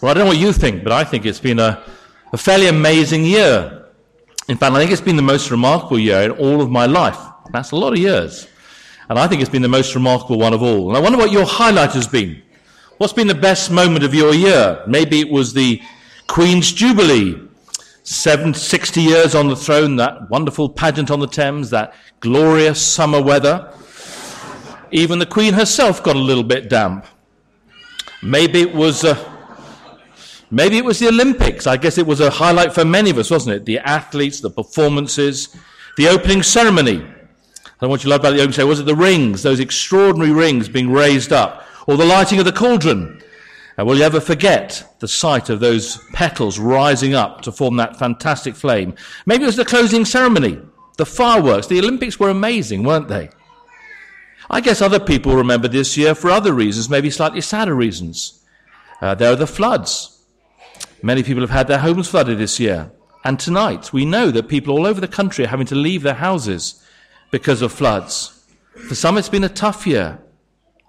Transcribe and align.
Well, 0.00 0.10
I 0.10 0.14
don't 0.14 0.24
know 0.24 0.28
what 0.28 0.38
you 0.38 0.52
think, 0.54 0.82
but 0.82 0.92
I 0.92 1.04
think 1.04 1.26
it's 1.26 1.40
been 1.40 1.58
a, 1.58 1.82
a 2.32 2.38
fairly 2.38 2.68
amazing 2.68 3.22
year. 3.22 3.84
In 4.48 4.56
fact, 4.56 4.74
I 4.74 4.78
think 4.78 4.90
it's 4.92 5.00
been 5.00 5.16
the 5.16 5.22
most 5.22 5.50
remarkable 5.50 5.98
year 5.98 6.22
in 6.22 6.30
all 6.30 6.62
of 6.62 6.70
my 6.70 6.86
life. 6.86 7.18
That's 7.52 7.72
a 7.72 7.76
lot 7.76 7.92
of 7.92 7.98
years. 7.98 8.48
And 9.10 9.18
I 9.18 9.28
think 9.28 9.42
it's 9.42 9.50
been 9.50 9.60
the 9.60 9.68
most 9.68 9.94
remarkable 9.94 10.38
one 10.38 10.54
of 10.54 10.62
all. 10.62 10.88
And 10.88 10.96
I 10.96 11.00
wonder 11.00 11.18
what 11.18 11.32
your 11.32 11.44
highlight 11.44 11.92
has 11.92 12.06
been. 12.06 12.40
What's 12.96 13.12
been 13.12 13.26
the 13.26 13.34
best 13.34 13.70
moment 13.70 14.02
of 14.02 14.14
your 14.14 14.32
year? 14.34 14.82
Maybe 14.86 15.20
it 15.20 15.28
was 15.28 15.52
the 15.52 15.82
Queen's 16.28 16.72
Jubilee. 16.72 17.38
Seven, 18.02 18.54
60 18.54 19.02
years 19.02 19.34
on 19.34 19.48
the 19.48 19.56
throne, 19.56 19.96
that 19.96 20.30
wonderful 20.30 20.70
pageant 20.70 21.10
on 21.10 21.20
the 21.20 21.26
Thames, 21.26 21.68
that 21.70 21.94
glorious 22.20 22.80
summer 22.80 23.20
weather. 23.20 23.70
Even 24.92 25.18
the 25.18 25.26
Queen 25.26 25.52
herself 25.52 26.02
got 26.02 26.16
a 26.16 26.20
little 26.20 26.42
bit 26.42 26.70
damp. 26.70 27.04
Maybe 28.22 28.62
it 28.62 28.74
was. 28.74 29.04
Uh, 29.04 29.26
Maybe 30.50 30.78
it 30.78 30.84
was 30.84 30.98
the 30.98 31.08
Olympics. 31.08 31.66
I 31.66 31.76
guess 31.76 31.96
it 31.96 32.06
was 32.06 32.20
a 32.20 32.30
highlight 32.30 32.72
for 32.72 32.84
many 32.84 33.10
of 33.10 33.18
us, 33.18 33.30
wasn't 33.30 33.56
it? 33.56 33.64
The 33.64 33.78
athletes, 33.78 34.40
the 34.40 34.50
performances, 34.50 35.56
the 35.96 36.08
opening 36.08 36.42
ceremony. 36.42 37.06
And 37.80 37.88
what 37.88 38.02
you 38.02 38.10
love 38.10 38.20
about 38.20 38.30
the 38.32 38.40
opening 38.40 38.52
ceremony 38.52 38.70
was 38.70 38.80
it 38.80 38.86
the 38.86 38.96
rings, 38.96 39.42
those 39.42 39.60
extraordinary 39.60 40.32
rings 40.32 40.68
being 40.68 40.92
raised 40.92 41.32
up, 41.32 41.64
or 41.86 41.96
the 41.96 42.04
lighting 42.04 42.38
of 42.38 42.44
the 42.44 42.52
cauldron. 42.52 43.22
And 43.78 43.86
will 43.86 43.96
you 43.96 44.02
ever 44.02 44.20
forget 44.20 44.96
the 44.98 45.08
sight 45.08 45.48
of 45.48 45.60
those 45.60 45.98
petals 46.12 46.58
rising 46.58 47.14
up 47.14 47.40
to 47.42 47.52
form 47.52 47.76
that 47.76 47.98
fantastic 47.98 48.54
flame? 48.54 48.94
Maybe 49.24 49.44
it 49.44 49.46
was 49.46 49.56
the 49.56 49.64
closing 49.64 50.04
ceremony, 50.04 50.60
the 50.98 51.06
fireworks. 51.06 51.68
The 51.68 51.78
Olympics 51.78 52.18
were 52.18 52.28
amazing, 52.28 52.82
weren't 52.82 53.08
they? 53.08 53.30
I 54.50 54.60
guess 54.60 54.82
other 54.82 55.00
people 55.00 55.36
remember 55.36 55.68
this 55.68 55.96
year 55.96 56.14
for 56.14 56.30
other 56.30 56.52
reasons, 56.52 56.90
maybe 56.90 57.08
slightly 57.08 57.40
sadder 57.40 57.74
reasons. 57.74 58.44
Uh, 59.00 59.14
there 59.14 59.32
are 59.32 59.36
the 59.36 59.46
floods. 59.46 60.19
Many 61.02 61.22
people 61.22 61.42
have 61.42 61.50
had 61.50 61.66
their 61.66 61.78
homes 61.78 62.08
flooded 62.08 62.38
this 62.38 62.60
year. 62.60 62.90
And 63.24 63.38
tonight, 63.38 63.92
we 63.92 64.04
know 64.04 64.30
that 64.30 64.48
people 64.48 64.74
all 64.74 64.86
over 64.86 65.00
the 65.00 65.08
country 65.08 65.44
are 65.44 65.48
having 65.48 65.66
to 65.66 65.74
leave 65.74 66.02
their 66.02 66.14
houses 66.14 66.82
because 67.30 67.62
of 67.62 67.72
floods. 67.72 68.44
For 68.88 68.94
some, 68.94 69.18
it's 69.18 69.28
been 69.28 69.44
a 69.44 69.48
tough 69.48 69.86
year. 69.86 70.18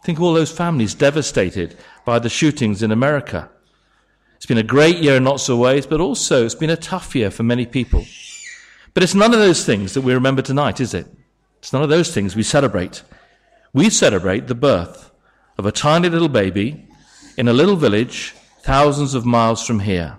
Think 0.03 0.17
of 0.17 0.23
all 0.23 0.33
those 0.33 0.51
families 0.51 0.93
devastated 0.93 1.77
by 2.05 2.19
the 2.19 2.29
shootings 2.29 2.81
in 2.81 2.91
America. 2.91 3.49
It's 4.35 4.45
been 4.45 4.57
a 4.57 4.63
great 4.63 4.97
year 4.97 5.15
in 5.15 5.23
lots 5.23 5.49
of 5.49 5.59
ways, 5.59 5.85
but 5.85 6.01
also 6.01 6.45
it's 6.45 6.55
been 6.55 6.69
a 6.69 6.77
tough 6.77 7.15
year 7.15 7.29
for 7.29 7.43
many 7.43 7.65
people. 7.65 8.05
But 8.93 9.03
it's 9.03 9.13
none 9.13 9.33
of 9.33 9.39
those 9.39 9.65
things 9.65 9.93
that 9.93 10.01
we 10.01 10.13
remember 10.13 10.41
tonight, 10.41 10.79
is 10.79 10.93
it? 10.93 11.07
It's 11.59 11.71
none 11.71 11.83
of 11.83 11.89
those 11.89 12.13
things 12.13 12.35
we 12.35 12.43
celebrate. 12.43 13.03
We 13.73 13.89
celebrate 13.89 14.47
the 14.47 14.55
birth 14.55 15.11
of 15.57 15.65
a 15.65 15.71
tiny 15.71 16.09
little 16.09 16.27
baby 16.27 16.87
in 17.37 17.47
a 17.47 17.53
little 17.53 17.75
village 17.75 18.33
thousands 18.63 19.13
of 19.13 19.25
miles 19.25 19.65
from 19.65 19.79
here. 19.79 20.17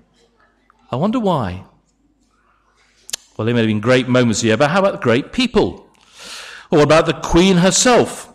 I 0.90 0.96
wonder 0.96 1.18
why. 1.18 1.64
Well, 3.36 3.46
there 3.46 3.54
may 3.54 3.62
have 3.62 3.68
been 3.68 3.80
great 3.80 4.08
moments 4.08 4.42
here, 4.42 4.56
but 4.56 4.70
how 4.70 4.80
about 4.80 4.92
the 4.92 4.98
great 4.98 5.32
people? 5.32 5.88
Or 6.70 6.80
about 6.80 7.06
the 7.06 7.14
Queen 7.14 7.58
herself? 7.58 8.32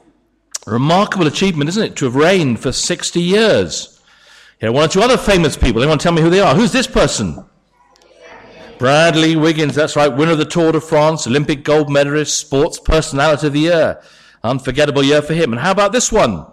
A 0.65 0.71
remarkable 0.71 1.27
achievement, 1.27 1.69
isn't 1.69 1.83
it, 1.83 1.95
to 1.97 2.05
have 2.05 2.15
reigned 2.15 2.59
for 2.59 2.71
60 2.71 3.21
years? 3.21 4.01
Here, 4.59 4.71
one 4.71 4.85
or 4.85 4.87
two 4.87 5.01
other 5.01 5.17
famous 5.17 5.55
people. 5.55 5.81
Anyone 5.81 5.99
tell 5.99 6.11
me 6.11 6.21
who 6.21 6.29
they 6.29 6.39
are? 6.39 6.55
Who's 6.55 6.71
this 6.71 6.87
person? 6.87 7.45
Bradley 8.79 9.35
Wiggins, 9.35 9.75
that's 9.75 9.95
right, 9.95 10.07
winner 10.07 10.33
of 10.33 10.37
the 10.37 10.45
Tour 10.45 10.71
de 10.71 10.81
France, 10.81 11.25
Olympic 11.25 11.63
gold 11.63 11.89
medalist, 11.89 12.37
sports 12.37 12.79
personality 12.79 13.47
of 13.47 13.53
the 13.53 13.59
year. 13.59 14.01
Unforgettable 14.43 15.03
year 15.03 15.21
for 15.21 15.33
him. 15.33 15.51
And 15.51 15.61
how 15.61 15.71
about 15.71 15.91
this 15.91 16.11
one? 16.11 16.45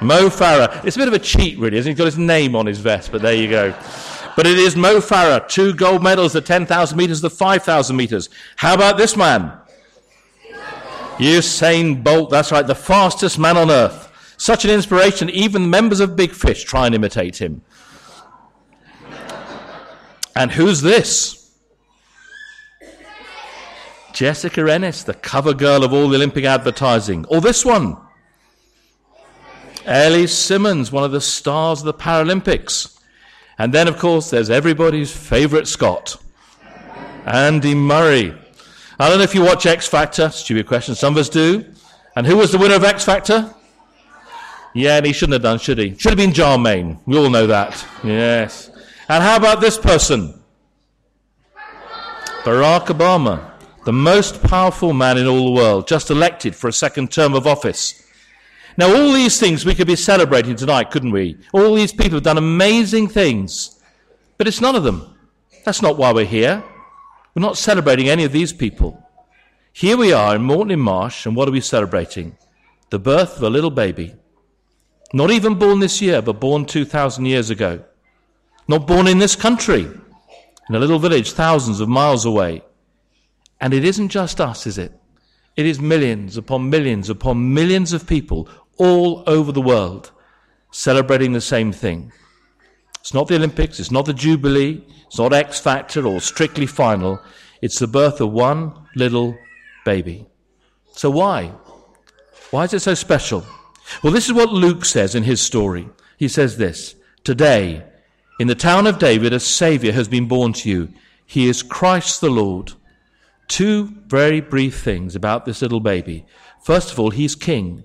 Mo 0.00 0.28
Farah. 0.28 0.84
It's 0.84 0.96
a 0.96 0.98
bit 0.98 1.08
of 1.08 1.14
a 1.14 1.18
cheat, 1.18 1.58
really, 1.58 1.78
isn't 1.78 1.88
he? 1.88 1.92
He's 1.92 1.98
got 1.98 2.04
his 2.06 2.18
name 2.18 2.54
on 2.54 2.66
his 2.66 2.78
vest, 2.78 3.12
but 3.12 3.22
there 3.22 3.34
you 3.34 3.48
go. 3.48 3.74
But 4.36 4.46
it 4.46 4.58
is 4.58 4.74
Mo 4.76 4.96
Farah, 4.96 5.48
two 5.48 5.74
gold 5.74 6.02
medals 6.02 6.34
at 6.34 6.44
10,000 6.44 6.96
meters, 6.96 7.20
the 7.20 7.30
5,000 7.30 7.96
meters. 7.96 8.28
How 8.56 8.74
about 8.74 8.96
this 8.98 9.16
man? 9.16 9.52
Usain 11.18 12.02
Bolt, 12.02 12.30
that's 12.30 12.50
right, 12.50 12.66
the 12.66 12.74
fastest 12.74 13.38
man 13.38 13.56
on 13.56 13.70
earth. 13.70 14.10
Such 14.36 14.64
an 14.64 14.70
inspiration, 14.72 15.30
even 15.30 15.70
members 15.70 16.00
of 16.00 16.16
Big 16.16 16.32
Fish 16.32 16.64
try 16.64 16.86
and 16.86 16.94
imitate 16.94 17.40
him. 17.40 17.62
And 20.34 20.50
who's 20.50 20.82
this? 20.82 21.52
Jessica 24.12 24.72
Ennis, 24.72 25.04
the 25.04 25.14
cover 25.14 25.54
girl 25.54 25.84
of 25.84 25.92
all 25.92 26.08
the 26.08 26.16
Olympic 26.16 26.44
advertising. 26.44 27.24
Or 27.26 27.40
this 27.40 27.64
one, 27.64 27.96
Ellie 29.84 30.26
Simmonds, 30.26 30.90
one 30.90 31.04
of 31.04 31.12
the 31.12 31.20
stars 31.20 31.80
of 31.80 31.86
the 31.86 31.94
Paralympics. 31.94 32.98
And 33.58 33.72
then, 33.72 33.86
of 33.86 33.98
course, 33.98 34.30
there's 34.30 34.50
everybody's 34.50 35.14
favourite 35.14 35.68
Scot, 35.68 36.16
Andy 37.24 37.74
Murray. 37.74 38.34
I 38.98 39.08
don't 39.08 39.18
know 39.18 39.24
if 39.24 39.34
you 39.34 39.42
watch 39.42 39.66
X 39.66 39.86
Factor. 39.86 40.30
Stupid 40.30 40.66
question. 40.66 40.94
Some 40.94 41.14
of 41.14 41.18
us 41.18 41.28
do. 41.28 41.64
And 42.16 42.26
who 42.26 42.36
was 42.36 42.52
the 42.52 42.58
winner 42.58 42.76
of 42.76 42.84
X 42.84 43.04
Factor? 43.04 43.52
Yeah, 44.72 44.96
and 44.96 45.06
he 45.06 45.12
shouldn't 45.12 45.34
have 45.34 45.42
done, 45.42 45.58
should 45.58 45.78
he? 45.78 45.96
Should 45.96 46.10
have 46.10 46.18
been 46.18 46.32
Jahmene. 46.32 46.98
We 47.06 47.16
all 47.16 47.30
know 47.30 47.46
that. 47.46 47.84
Yes. 48.02 48.70
And 49.08 49.22
how 49.22 49.36
about 49.36 49.60
this 49.60 49.78
person? 49.78 50.40
Barack 52.42 52.86
Obama, 52.86 53.52
the 53.84 53.92
most 53.92 54.42
powerful 54.42 54.92
man 54.92 55.16
in 55.16 55.26
all 55.26 55.46
the 55.46 55.60
world, 55.60 55.86
just 55.86 56.10
elected 56.10 56.54
for 56.56 56.68
a 56.68 56.72
second 56.72 57.12
term 57.12 57.34
of 57.34 57.46
office. 57.46 58.03
Now, 58.76 58.94
all 58.94 59.12
these 59.12 59.38
things 59.38 59.64
we 59.64 59.74
could 59.74 59.86
be 59.86 59.96
celebrating 59.96 60.56
tonight, 60.56 60.90
couldn't 60.90 61.12
we? 61.12 61.38
All 61.52 61.74
these 61.74 61.92
people 61.92 62.14
have 62.14 62.24
done 62.24 62.38
amazing 62.38 63.08
things, 63.08 63.80
but 64.36 64.48
it's 64.48 64.60
none 64.60 64.74
of 64.74 64.82
them. 64.82 65.16
That's 65.64 65.80
not 65.80 65.96
why 65.96 66.12
we're 66.12 66.24
here. 66.24 66.62
We're 67.34 67.42
not 67.42 67.56
celebrating 67.56 68.08
any 68.08 68.24
of 68.24 68.32
these 68.32 68.52
people. 68.52 69.00
Here 69.72 69.96
we 69.96 70.12
are 70.12 70.36
in 70.36 70.42
Moreton 70.42 70.80
Marsh, 70.80 71.24
and 71.24 71.36
what 71.36 71.48
are 71.48 71.52
we 71.52 71.60
celebrating? 71.60 72.36
The 72.90 72.98
birth 72.98 73.36
of 73.36 73.44
a 73.44 73.50
little 73.50 73.70
baby. 73.70 74.14
Not 75.12 75.30
even 75.30 75.54
born 75.54 75.78
this 75.78 76.02
year, 76.02 76.20
but 76.20 76.40
born 76.40 76.64
2,000 76.64 77.24
years 77.26 77.50
ago. 77.50 77.84
Not 78.66 78.86
born 78.86 79.06
in 79.06 79.18
this 79.18 79.36
country, 79.36 79.82
in 80.68 80.74
a 80.74 80.78
little 80.78 80.98
village 80.98 81.32
thousands 81.32 81.80
of 81.80 81.88
miles 81.88 82.24
away. 82.24 82.62
And 83.60 83.72
it 83.72 83.84
isn't 83.84 84.08
just 84.08 84.40
us, 84.40 84.66
is 84.66 84.78
it? 84.78 84.92
It 85.56 85.66
is 85.66 85.78
millions 85.78 86.36
upon 86.36 86.68
millions 86.68 87.08
upon 87.08 87.54
millions 87.54 87.92
of 87.92 88.06
people 88.08 88.48
all 88.78 89.22
over 89.26 89.52
the 89.52 89.60
world 89.60 90.10
celebrating 90.70 91.32
the 91.32 91.40
same 91.40 91.72
thing. 91.72 92.12
It's 93.00 93.14
not 93.14 93.28
the 93.28 93.36
Olympics, 93.36 93.78
it's 93.78 93.90
not 93.90 94.06
the 94.06 94.14
Jubilee, 94.14 94.82
it's 95.06 95.18
not 95.18 95.32
X 95.32 95.60
Factor 95.60 96.06
or 96.06 96.20
Strictly 96.20 96.66
Final. 96.66 97.20
It's 97.62 97.78
the 97.78 97.86
birth 97.86 98.20
of 98.20 98.32
one 98.32 98.74
little 98.96 99.38
baby. 99.84 100.26
So 100.92 101.10
why? 101.10 101.52
Why 102.50 102.64
is 102.64 102.74
it 102.74 102.80
so 102.80 102.94
special? 102.94 103.44
Well, 104.02 104.12
this 104.12 104.26
is 104.26 104.32
what 104.32 104.52
Luke 104.52 104.84
says 104.84 105.14
in 105.14 105.22
his 105.22 105.40
story. 105.40 105.88
He 106.16 106.28
says 106.28 106.56
this 106.56 106.94
Today, 107.22 107.84
in 108.40 108.48
the 108.48 108.54
town 108.54 108.86
of 108.86 108.98
David, 108.98 109.32
a 109.32 109.40
Savior 109.40 109.92
has 109.92 110.08
been 110.08 110.26
born 110.26 110.52
to 110.54 110.68
you. 110.68 110.88
He 111.26 111.48
is 111.48 111.62
Christ 111.62 112.20
the 112.20 112.30
Lord. 112.30 112.72
Two 113.46 113.94
very 114.06 114.40
brief 114.40 114.82
things 114.82 115.14
about 115.14 115.44
this 115.44 115.62
little 115.62 115.80
baby. 115.80 116.26
First 116.62 116.90
of 116.90 116.98
all, 116.98 117.10
he's 117.10 117.34
king. 117.34 117.84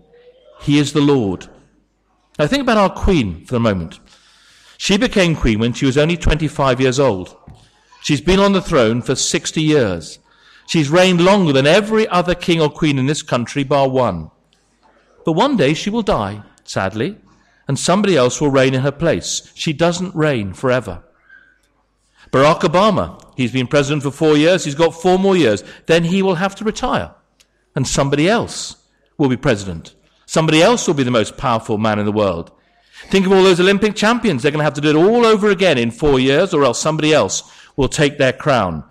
He 0.59 0.78
is 0.78 0.94
the 0.94 1.02
Lord. 1.02 1.47
Now 2.38 2.47
think 2.47 2.64
about 2.64 2.78
our 2.78 2.90
queen 2.90 3.46
for 3.46 3.56
a 3.56 3.59
moment. 3.59 4.00
She 4.78 4.97
became 4.97 5.36
queen 5.36 5.59
when 5.59 5.74
she 5.74 5.86
was 5.86 5.97
only 5.97 6.16
25 6.16 6.80
years 6.80 7.00
old. 7.00 7.36
She's 8.02 8.22
been 8.22 8.40
on 8.40 8.53
the 8.53 8.62
throne 8.62 9.02
for 9.02 9.16
60 9.16 9.62
years. 9.62 10.20
She's 10.68 10.90
reigned 10.90 11.22
longer 11.22 11.52
than 11.52 11.68
every 11.68 12.08
other 12.08 12.36
king 12.36 12.62
or 12.62 12.70
queen 12.70 12.97
in 12.97 13.08
this 13.08 13.22
country, 13.22 13.64
bar 13.64 13.90
one. 13.90 14.31
But 15.25 15.34
one 15.34 15.58
day 15.58 15.74
she 15.74 15.90
will 15.90 16.02
die, 16.02 16.44
sadly, 16.64 17.18
and 17.68 17.78
somebody 17.78 18.16
else 18.16 18.40
will 18.40 18.52
reign 18.52 18.74
in 18.74 18.81
her 18.81 18.91
place. 18.91 19.52
She 19.53 19.73
doesn't 19.73 20.16
reign 20.16 20.53
forever. 20.53 21.03
Barack 22.32 22.62
Obama, 22.62 23.22
he's 23.35 23.52
been 23.52 23.67
president 23.67 24.03
for 24.03 24.12
four 24.12 24.38
years, 24.38 24.64
he's 24.64 24.76
got 24.76 24.94
four 24.94 25.17
more 25.17 25.35
years. 25.35 25.64
Then 25.88 26.03
he 26.05 26.22
will 26.22 26.35
have 26.35 26.55
to 26.55 26.64
retire, 26.64 27.14
and 27.76 27.88
somebody 27.88 28.29
else 28.29 28.78
will 29.17 29.29
be 29.29 29.38
president. 29.38 29.96
Somebody 30.29 30.61
else 30.61 30.85
will 30.85 30.93
be 30.93 31.02
the 31.02 31.09
most 31.09 31.37
powerful 31.37 31.79
man 31.79 31.97
in 31.97 32.05
the 32.05 32.11
world. 32.11 32.52
Think 33.08 33.26
of 33.26 33.31
all 33.31 33.41
those 33.41 33.59
Olympic 33.59 33.96
champions. 33.96 34.43
They're 34.43 34.52
going 34.52 34.59
to 34.59 34.64
have 34.64 34.76
to 34.76 34.81
do 34.81 34.91
it 34.91 34.96
all 34.96 35.26
over 35.26 35.49
again 35.49 35.79
in 35.79 35.90
four 35.90 36.20
years, 36.20 36.53
or 36.53 36.64
else 36.64 36.78
somebody 36.79 37.11
else 37.11 37.52
will 37.76 37.90
take 37.90 38.20
their 38.20 38.31
crown. 38.31 38.84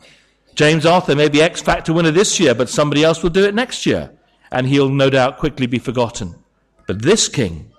James 0.57 0.85
Arthur 0.85 1.15
may 1.15 1.29
be 1.29 1.41
X 1.41 1.63
Factor 1.63 1.93
winner 1.93 2.11
this 2.11 2.41
year, 2.41 2.57
but 2.57 2.69
somebody 2.69 3.05
else 3.05 3.23
will 3.23 3.31
do 3.31 3.45
it 3.45 3.55
next 3.55 3.87
year, 3.87 4.11
and 4.51 4.67
he'll 4.67 4.89
no 4.89 5.11
doubt 5.11 5.39
quickly 5.39 5.69
be 5.69 5.79
forgotten. 5.79 6.35
But 6.89 7.03
this 7.03 7.29
king, 7.29 7.71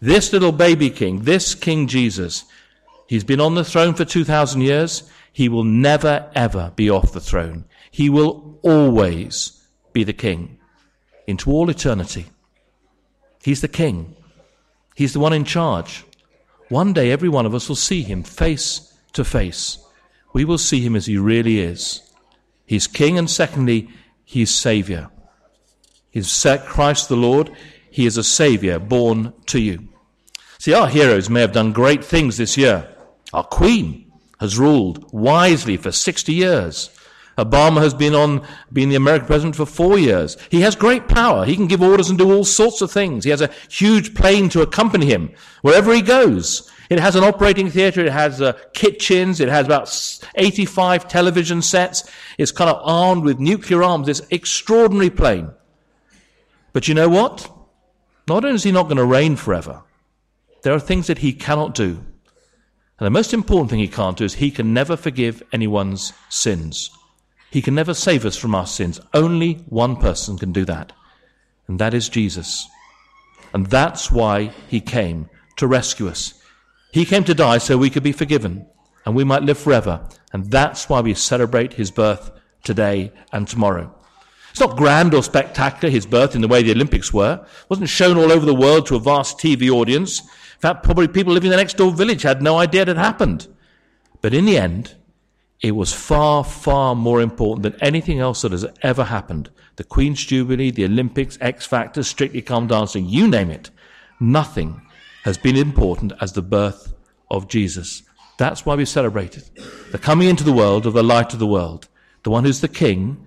this 0.00 0.32
little 0.32 0.52
baby 0.52 0.88
king, 0.88 1.22
this 1.22 1.56
King 1.56 1.88
Jesus, 1.88 2.44
he's 3.08 3.24
been 3.24 3.40
on 3.40 3.56
the 3.56 3.64
throne 3.64 3.94
for 3.94 4.04
2,000 4.04 4.60
years. 4.60 5.10
He 5.32 5.48
will 5.48 5.64
never, 5.64 6.30
ever 6.36 6.72
be 6.76 6.88
off 6.88 7.10
the 7.10 7.18
throne. 7.18 7.64
He 7.90 8.08
will 8.08 8.60
always 8.62 9.60
be 9.92 10.04
the 10.04 10.12
king 10.12 10.60
into 11.26 11.50
all 11.50 11.68
eternity. 11.68 12.26
He's 13.46 13.60
the 13.60 13.68
king. 13.68 14.16
He's 14.96 15.12
the 15.12 15.20
one 15.20 15.32
in 15.32 15.44
charge. 15.44 16.04
one 16.68 16.92
day 16.92 17.12
every 17.12 17.28
one 17.28 17.46
of 17.46 17.54
us 17.54 17.68
will 17.68 17.76
see 17.76 18.02
him 18.02 18.24
face 18.24 18.92
to 19.12 19.24
face. 19.24 19.78
We 20.32 20.44
will 20.44 20.58
see 20.58 20.80
him 20.80 20.96
as 20.96 21.06
he 21.06 21.16
really 21.16 21.60
is. 21.60 22.02
He's 22.66 22.88
king, 22.88 23.16
and 23.16 23.30
secondly, 23.30 23.88
he's 24.24 24.52
savior. 24.52 25.10
He's 26.10 26.44
Christ 26.66 27.08
the 27.08 27.14
Lord. 27.14 27.52
He 27.88 28.04
is 28.04 28.16
a 28.16 28.24
savior 28.24 28.80
born 28.80 29.32
to 29.46 29.60
you. 29.60 29.90
See, 30.58 30.74
our 30.74 30.88
heroes 30.88 31.30
may 31.30 31.42
have 31.42 31.52
done 31.52 31.72
great 31.72 32.04
things 32.04 32.38
this 32.38 32.56
year. 32.56 32.92
Our 33.32 33.44
queen 33.44 34.10
has 34.40 34.58
ruled 34.58 35.12
wisely 35.12 35.76
for 35.76 35.92
60 35.92 36.32
years. 36.32 36.90
Obama 37.38 37.82
has 37.82 37.92
been 37.92 38.14
on, 38.14 38.46
been 38.72 38.88
the 38.88 38.96
American 38.96 39.26
president 39.26 39.56
for 39.56 39.66
four 39.66 39.98
years. 39.98 40.36
He 40.50 40.62
has 40.62 40.74
great 40.74 41.06
power. 41.06 41.44
He 41.44 41.54
can 41.54 41.66
give 41.66 41.82
orders 41.82 42.08
and 42.08 42.18
do 42.18 42.32
all 42.32 42.44
sorts 42.44 42.80
of 42.80 42.90
things. 42.90 43.24
He 43.24 43.30
has 43.30 43.42
a 43.42 43.50
huge 43.68 44.14
plane 44.14 44.48
to 44.50 44.62
accompany 44.62 45.06
him 45.06 45.32
wherever 45.62 45.92
he 45.92 46.02
goes. 46.02 46.70
It 46.88 46.98
has 46.98 47.16
an 47.16 47.24
operating 47.24 47.68
theater. 47.68 48.00
It 48.00 48.12
has 48.12 48.40
uh, 48.40 48.52
kitchens. 48.72 49.40
It 49.40 49.48
has 49.48 49.66
about 49.66 50.20
85 50.36 51.08
television 51.08 51.60
sets. 51.60 52.08
It's 52.38 52.52
kind 52.52 52.70
of 52.70 52.80
armed 52.82 53.24
with 53.24 53.38
nuclear 53.38 53.82
arms. 53.82 54.06
This 54.06 54.26
extraordinary 54.30 55.10
plane. 55.10 55.50
But 56.72 56.88
you 56.88 56.94
know 56.94 57.08
what? 57.08 57.50
Not 58.28 58.44
only 58.44 58.56
is 58.56 58.62
he 58.62 58.72
not 58.72 58.84
going 58.84 58.96
to 58.96 59.04
reign 59.04 59.36
forever, 59.36 59.82
there 60.62 60.72
are 60.72 60.80
things 60.80 61.06
that 61.06 61.18
he 61.18 61.32
cannot 61.32 61.74
do. 61.74 62.04
And 62.98 63.06
the 63.06 63.10
most 63.10 63.34
important 63.34 63.70
thing 63.70 63.78
he 63.78 63.88
can't 63.88 64.16
do 64.16 64.24
is 64.24 64.34
he 64.34 64.50
can 64.50 64.72
never 64.72 64.96
forgive 64.96 65.42
anyone's 65.52 66.12
sins. 66.28 66.90
He 67.50 67.62
can 67.62 67.74
never 67.74 67.94
save 67.94 68.24
us 68.24 68.36
from 68.36 68.54
our 68.54 68.66
sins. 68.66 69.00
Only 69.14 69.54
one 69.68 69.96
person 69.96 70.36
can 70.36 70.52
do 70.52 70.64
that, 70.64 70.92
and 71.68 71.78
that 71.78 71.94
is 71.94 72.08
Jesus. 72.08 72.68
And 73.52 73.66
that's 73.66 74.10
why 74.10 74.52
he 74.68 74.80
came 74.80 75.28
to 75.56 75.66
rescue 75.66 76.08
us. 76.08 76.34
He 76.92 77.04
came 77.04 77.24
to 77.24 77.34
die 77.34 77.58
so 77.58 77.78
we 77.78 77.90
could 77.90 78.02
be 78.02 78.12
forgiven 78.12 78.66
and 79.04 79.14
we 79.14 79.24
might 79.24 79.42
live 79.42 79.58
forever. 79.58 80.06
And 80.32 80.50
that's 80.50 80.88
why 80.88 81.00
we 81.00 81.14
celebrate 81.14 81.74
his 81.74 81.90
birth 81.90 82.30
today 82.64 83.12
and 83.32 83.46
tomorrow. 83.46 83.94
It's 84.50 84.60
not 84.60 84.76
grand 84.76 85.14
or 85.14 85.22
spectacular, 85.22 85.90
his 85.90 86.06
birth, 86.06 86.34
in 86.34 86.40
the 86.40 86.48
way 86.48 86.62
the 86.62 86.72
Olympics 86.72 87.12
were. 87.12 87.40
It 87.42 87.70
wasn't 87.70 87.88
shown 87.88 88.16
all 88.16 88.32
over 88.32 88.44
the 88.44 88.54
world 88.54 88.86
to 88.86 88.96
a 88.96 89.00
vast 89.00 89.38
TV 89.38 89.70
audience. 89.70 90.20
In 90.20 90.60
fact, 90.60 90.82
probably 90.82 91.08
people 91.08 91.32
living 91.32 91.48
in 91.48 91.50
the 91.50 91.62
next 91.62 91.76
door 91.76 91.92
village 91.92 92.22
had 92.22 92.42
no 92.42 92.58
idea 92.58 92.82
it 92.82 92.88
had 92.88 92.96
happened. 92.96 93.46
But 94.22 94.34
in 94.34 94.46
the 94.46 94.58
end, 94.58 94.94
it 95.60 95.72
was 95.72 95.92
far, 95.92 96.44
far 96.44 96.94
more 96.94 97.20
important 97.20 97.62
than 97.62 97.82
anything 97.82 98.20
else 98.20 98.42
that 98.42 98.52
has 98.52 98.66
ever 98.82 99.04
happened. 99.04 99.50
The 99.76 99.84
Queen's 99.84 100.24
Jubilee, 100.24 100.70
the 100.70 100.84
Olympics, 100.84 101.38
X 101.40 101.66
Factor, 101.66 102.02
Strictly 102.02 102.42
Come 102.42 102.66
Dancing, 102.66 103.06
you 103.06 103.26
name 103.28 103.50
it. 103.50 103.70
Nothing 104.20 104.82
has 105.24 105.38
been 105.38 105.56
important 105.56 106.12
as 106.20 106.32
the 106.32 106.42
birth 106.42 106.94
of 107.30 107.48
Jesus. 107.48 108.02
That's 108.38 108.66
why 108.66 108.74
we 108.74 108.84
celebrate 108.84 109.36
it. 109.36 109.50
The 109.92 109.98
coming 109.98 110.28
into 110.28 110.44
the 110.44 110.52
world 110.52 110.86
of 110.86 110.92
the 110.92 111.02
light 111.02 111.32
of 111.32 111.38
the 111.38 111.46
world. 111.46 111.88
The 112.22 112.30
one 112.30 112.44
who's 112.44 112.60
the 112.60 112.68
King, 112.68 113.26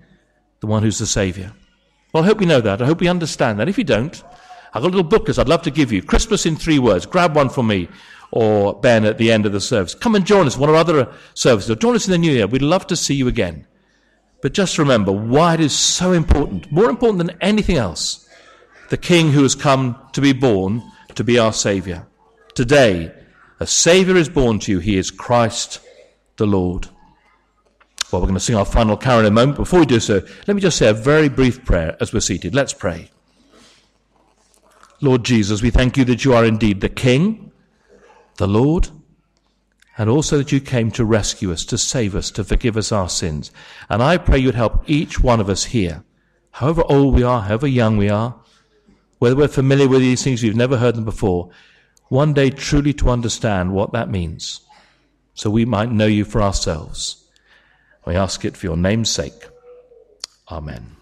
the 0.60 0.66
one 0.66 0.82
who's 0.82 0.98
the 0.98 1.06
Saviour. 1.06 1.52
Well, 2.12 2.22
I 2.22 2.26
hope 2.26 2.38
we 2.38 2.46
know 2.46 2.60
that. 2.60 2.82
I 2.82 2.86
hope 2.86 3.00
we 3.00 3.08
understand 3.08 3.58
that. 3.58 3.68
If 3.68 3.78
you 3.78 3.84
don't, 3.84 4.22
I've 4.72 4.82
got 4.82 4.88
a 4.88 4.94
little 4.96 5.02
book 5.02 5.26
booklet 5.26 5.38
I'd 5.38 5.48
love 5.48 5.62
to 5.62 5.70
give 5.70 5.90
you. 5.90 6.02
Christmas 6.02 6.46
in 6.46 6.56
three 6.56 6.78
words. 6.78 7.06
Grab 7.06 7.34
one 7.34 7.48
for 7.48 7.64
me 7.64 7.88
or 8.32 8.78
Ben 8.80 9.04
at 9.04 9.18
the 9.18 9.32
end 9.32 9.46
of 9.46 9.52
the 9.52 9.60
service. 9.60 9.94
Come 9.94 10.14
and 10.14 10.26
join 10.26 10.46
us, 10.46 10.56
one 10.56 10.68
of 10.68 10.74
our 10.74 10.80
other 10.80 11.12
services, 11.34 11.70
or 11.70 11.74
join 11.74 11.96
us 11.96 12.06
in 12.06 12.12
the 12.12 12.18
new 12.18 12.32
year. 12.32 12.46
We'd 12.46 12.62
love 12.62 12.86
to 12.88 12.96
see 12.96 13.14
you 13.14 13.28
again. 13.28 13.66
But 14.42 14.54
just 14.54 14.78
remember 14.78 15.12
why 15.12 15.54
it 15.54 15.60
is 15.60 15.76
so 15.76 16.12
important, 16.12 16.70
more 16.72 16.88
important 16.88 17.18
than 17.18 17.36
anything 17.40 17.76
else, 17.76 18.26
the 18.88 18.96
King 18.96 19.32
who 19.32 19.42
has 19.42 19.54
come 19.54 20.00
to 20.12 20.20
be 20.20 20.32
born 20.32 20.82
to 21.14 21.24
be 21.24 21.38
our 21.38 21.52
Saviour. 21.52 22.06
Today, 22.54 23.12
a 23.58 23.66
Saviour 23.66 24.16
is 24.16 24.28
born 24.28 24.58
to 24.60 24.72
you. 24.72 24.78
He 24.78 24.96
is 24.96 25.10
Christ 25.10 25.80
the 26.36 26.46
Lord. 26.46 26.88
Well, 28.10 28.22
we're 28.22 28.28
going 28.28 28.34
to 28.34 28.40
sing 28.40 28.56
our 28.56 28.64
final 28.64 28.96
carol 28.96 29.20
in 29.20 29.26
a 29.26 29.30
moment. 29.30 29.56
Before 29.56 29.80
we 29.80 29.86
do 29.86 30.00
so, 30.00 30.22
let 30.46 30.54
me 30.54 30.60
just 30.60 30.78
say 30.78 30.88
a 30.88 30.94
very 30.94 31.28
brief 31.28 31.64
prayer 31.64 31.96
as 32.00 32.12
we're 32.12 32.20
seated. 32.20 32.54
Let's 32.54 32.72
pray. 32.72 33.10
Lord 35.00 35.24
Jesus, 35.24 35.62
we 35.62 35.70
thank 35.70 35.96
you 35.96 36.04
that 36.06 36.24
you 36.24 36.34
are 36.34 36.44
indeed 36.44 36.80
the 36.80 36.88
King 36.88 37.49
the 38.40 38.48
Lord, 38.48 38.88
and 39.98 40.08
also 40.08 40.38
that 40.38 40.50
you 40.50 40.60
came 40.60 40.90
to 40.92 41.04
rescue 41.04 41.52
us, 41.52 41.62
to 41.66 41.76
save 41.76 42.16
us, 42.16 42.30
to 42.30 42.42
forgive 42.42 42.78
us 42.78 42.90
our 42.90 43.08
sins. 43.08 43.52
And 43.90 44.02
I 44.02 44.16
pray 44.16 44.38
you'd 44.38 44.54
help 44.54 44.82
each 44.88 45.20
one 45.20 45.40
of 45.40 45.50
us 45.50 45.64
here, 45.64 46.02
however 46.52 46.82
old 46.88 47.14
we 47.14 47.22
are, 47.22 47.42
however 47.42 47.66
young 47.66 47.98
we 47.98 48.08
are, 48.08 48.34
whether 49.18 49.36
we're 49.36 49.46
familiar 49.46 49.88
with 49.88 50.00
these 50.00 50.24
things, 50.24 50.42
we've 50.42 50.56
never 50.56 50.78
heard 50.78 50.94
them 50.94 51.04
before, 51.04 51.50
one 52.08 52.32
day 52.32 52.48
truly 52.48 52.94
to 52.94 53.10
understand 53.10 53.74
what 53.74 53.92
that 53.92 54.08
means, 54.08 54.62
so 55.34 55.50
we 55.50 55.66
might 55.66 55.92
know 55.92 56.06
you 56.06 56.24
for 56.24 56.40
ourselves. 56.40 57.28
We 58.06 58.16
ask 58.16 58.46
it 58.46 58.56
for 58.56 58.64
your 58.64 58.78
name's 58.78 59.10
sake. 59.10 59.48
Amen. 60.50 60.96